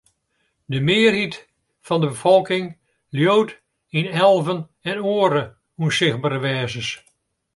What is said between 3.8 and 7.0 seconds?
yn elven en oare ûnsichtbere wêzens.